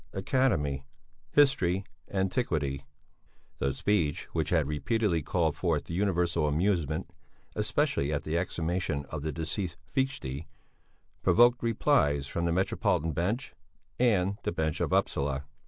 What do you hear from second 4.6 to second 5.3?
repeatedly